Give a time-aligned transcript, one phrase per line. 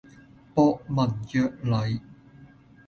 [0.55, 2.01] 博文約禮